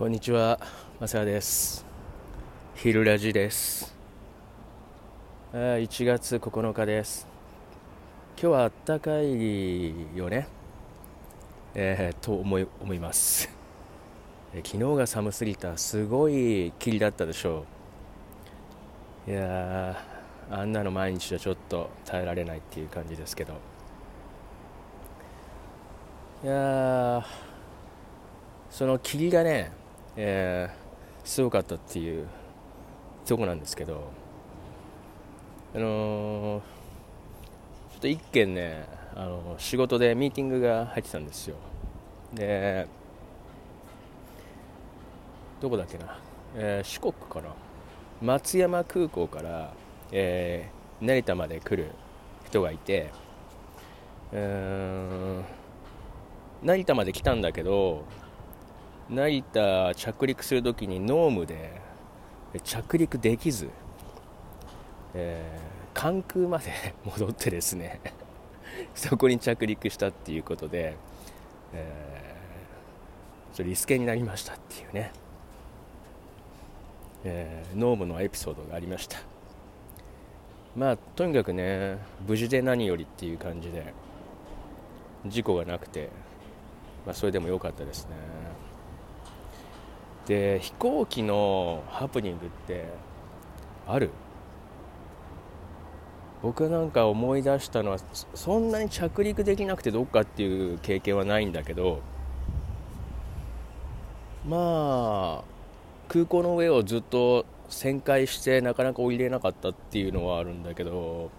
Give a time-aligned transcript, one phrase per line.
[0.00, 0.58] こんにちは、
[0.98, 1.84] まさやです。
[2.74, 3.94] 昼ラジです。
[5.52, 7.28] あー1月9日です。
[8.34, 10.48] 今日はあったかいよね。
[11.74, 13.50] えーと思い思います、
[14.54, 17.66] えー昨日が寒すぎた、すごい霧だったでしょ
[19.28, 19.30] う。
[19.30, 23.52] いやー、あんなの毎日じゃちょっと耐えられないっていう感じですけど。
[26.42, 27.22] いやー、
[28.70, 29.78] その霧がね、
[30.22, 30.80] えー
[31.26, 32.26] すごかったっていう
[33.26, 34.10] とこなんですけど、
[35.74, 41.56] あのーちょっと一件ね、あの仕事でミーティングが入ってたんですよ。
[42.34, 42.86] で、
[45.60, 46.18] どこだっけな、
[46.54, 47.54] えー四国かな、
[48.20, 49.72] 松山空港から、
[50.12, 51.92] えー成田まで来る
[52.46, 53.10] 人がいて、
[54.32, 55.44] うーん
[56.62, 58.04] 成田まで来たんだけど、
[59.10, 61.80] 成田着陸するときにノームで
[62.62, 63.68] 着陸できず、
[65.14, 66.70] えー関空まで
[67.04, 68.00] 戻ってですね
[68.94, 70.94] そこに着陸したっていうことで、
[71.74, 75.10] えーちょリスケになりましたっていうね、
[77.24, 79.18] えーノームのエピソードがありました。
[80.76, 83.92] まあとにかくね無事で何よりっていう感じで
[85.26, 86.08] 事故がなくて、
[87.04, 88.39] まあ、それでも良かったですね。
[90.30, 92.84] で飛行機のハプニングって
[93.84, 94.10] ある？
[96.40, 97.98] 僕なんか思い出したのは
[98.34, 102.00] そんなに着陸できなくてどっかっていう経験はないんだけど
[104.46, 105.44] まあ
[106.06, 111.32] 空港の上をずっと旋回してなかなか降りれなかったっていうのはあるんだけど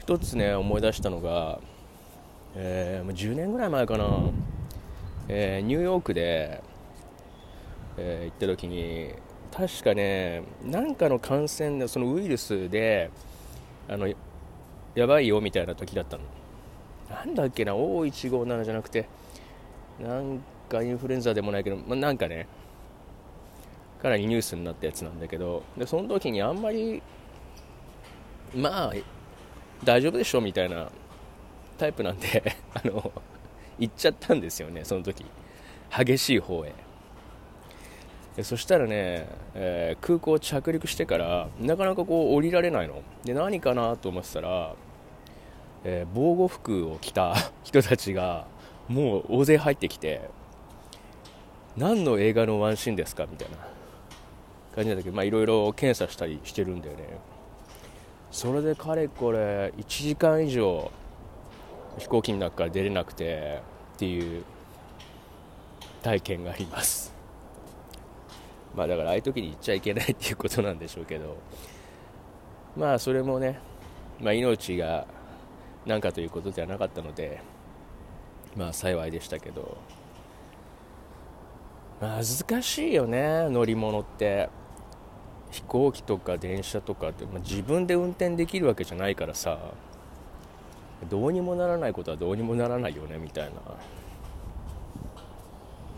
[0.00, 1.60] 一つね思い出したのが、
[2.54, 4.06] えー10年ぐらい前かな、
[5.28, 6.62] えーニューヨークで、
[7.98, 9.14] えー行った時に
[9.52, 13.10] 確かねなんかの感染でそのウイルスで
[13.88, 14.12] あの
[14.94, 16.22] やばいよみたいな時だったの。
[17.08, 19.08] なんだっけな O157 じゃなくて。
[20.00, 22.46] なんかインフルエンザでもないけど、まあ、なんかね
[24.02, 25.62] かなりニュースになったやつなんだけど。
[25.76, 27.02] でその時にあんまり
[28.54, 28.92] まあ
[29.84, 30.90] 大丈夫でしょみたいな
[31.78, 33.12] タイプなんで あの
[33.78, 35.24] 行っちゃったんですよねその時。
[35.90, 36.72] 激しい方へ。
[38.42, 43.02] そしたらね、えー空港着陸してからなかなかこう降りられないの。
[43.24, 44.74] で何かなと思ってたら、
[45.84, 48.46] えー防護服を着た 人たちが
[48.88, 50.20] もう大勢入ってきて
[51.76, 53.56] 何の映画のワンシーンですかみたいな
[54.74, 57.04] 感じなんだけどまあいろいろ検査したりしてるんだよね。
[58.30, 60.90] それでかれこれ1時間以上
[61.98, 63.62] 飛行機の中から出れなくて
[63.94, 64.44] っていう
[66.02, 67.15] 体験があります。
[68.76, 71.36] まあだからああいう時に行っちゃいけないっていうことなんでしょうけど。
[72.76, 73.58] まあそれもね、
[74.20, 75.06] まあ、命が
[75.86, 77.40] 何かということではなかったので
[78.54, 79.78] まあ幸いでしたけど。
[82.00, 84.48] まあ難しいよね乗り物って。
[85.50, 89.58] 飛行機とか電車とかって、まあ、自分で運転できるわけじゃないからさ。
[91.10, 93.50] どうにもならないことはどうにもならないよねみたいな。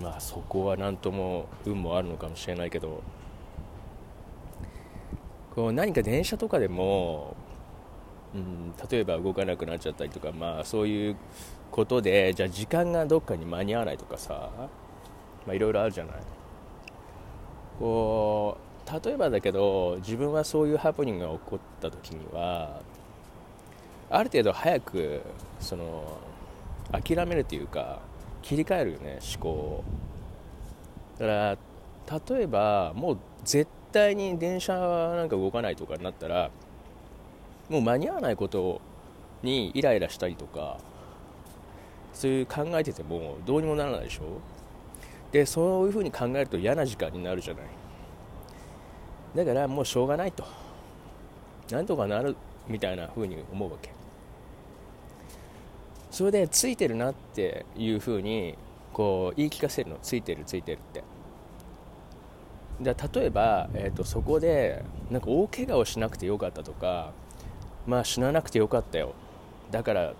[0.00, 3.02] まあそこは何とも運もあるのかもしれないけど。
[5.56, 7.34] こう何か電車とかでも、
[8.34, 11.16] うん、例えば動かなくなっちゃったりとかまあそういう
[11.70, 14.50] ことでじゃあ時間がどっかに間に合わないとかさ
[15.46, 16.16] まあいろいろあるじゃない。
[17.78, 22.82] こう例えばだけど自分はそういうハプニングが起こった時には
[24.10, 25.22] ある程度早く
[25.58, 26.18] その
[26.92, 28.00] 諦めるというか
[28.48, 29.84] 切り替えるよね思考。
[31.18, 31.58] だか
[32.06, 34.74] ら例えばもう絶対に電車
[35.16, 36.50] なんか動かないとかになったら
[37.68, 38.80] もう間に合わないこと
[39.42, 40.78] にイライラしたりとか
[42.12, 44.40] そういう考えててもどうにもならないでしょ？
[45.32, 47.64] でそういうふうに考えると嫌な時間になるじゃない？
[49.34, 50.44] だからもうしょうがないと。
[51.70, 52.36] なんとかなる
[52.68, 53.95] みたいなふうに思うわけ。
[56.16, 58.56] それでついてるなっていうふうに
[58.94, 59.98] こう言い聞かせるの。
[60.00, 61.04] ついてるついてるって。
[62.80, 67.12] で例えば、えー、とそこでなんか大怪我をしなくてよかったとか
[67.86, 69.12] まあ死ななくてよかったよ。
[69.70, 70.14] だから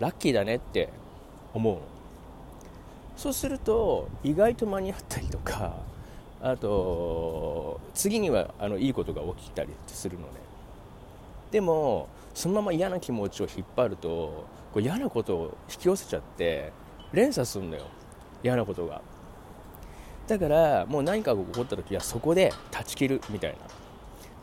[0.00, 0.88] ラッキーだねって
[1.54, 1.80] 思うの。
[3.16, 5.76] そうすると意外と間に合ったりとか
[6.42, 10.32] あと次にはあのいいことが起きたりするのね。
[11.52, 14.44] でもそのまま嫌な気持ちを引っ張ると
[14.76, 16.70] こう嫌なことを引き寄せちゃって
[17.10, 17.86] 連鎖するのよ。
[18.42, 19.00] 嫌なことが。
[20.26, 23.56] だからもう何かが起こった時はそこで断ち切るみたいな。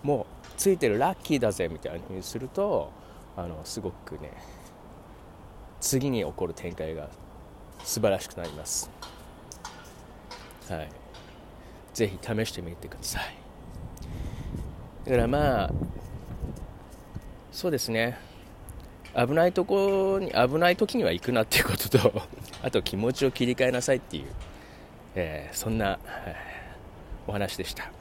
[0.01, 0.25] もう
[0.57, 2.91] ついてるラッキーだぜみたいにすると
[3.37, 4.31] あのすごくね
[5.79, 7.09] 次に起こる展開が
[7.83, 8.89] 素晴らしくなります。
[10.67, 10.89] はい。
[11.93, 13.35] ぜひ試してみてください。
[15.05, 15.71] だからまあ
[17.51, 18.32] そうですね。
[19.15, 22.21] 危ないとこに危ない時には行くなっていうことと
[22.63, 24.25] あと気持ちを切り替えなさいっていう、
[25.15, 27.91] えー、そんな、えー、お話でした。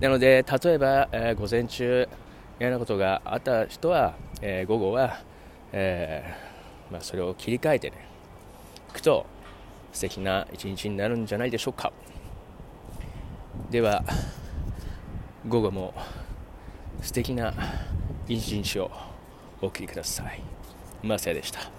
[0.00, 2.08] なので例えば、えー、午前中
[2.58, 5.20] 嫌なことがあった人は、え午後は、
[5.72, 6.34] え
[6.90, 7.96] まあ、それを切り替えてね
[8.88, 9.26] 行くと
[9.92, 11.92] 素敵な一日になるんじゃないでしょうか。
[13.70, 14.04] では
[15.48, 15.94] 午後も
[17.02, 17.52] 素敵な
[18.28, 18.90] 一日を
[19.62, 20.40] お聴きください。
[21.02, 21.75] マサヤでした。